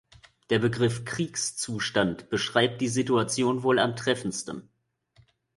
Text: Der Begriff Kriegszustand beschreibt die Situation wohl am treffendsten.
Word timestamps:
Der 0.49 0.57
Begriff 0.57 1.05
Kriegszustand 1.05 2.31
beschreibt 2.31 2.81
die 2.81 2.87
Situation 2.87 3.61
wohl 3.61 3.77
am 3.77 3.95
treffendsten. 3.95 4.67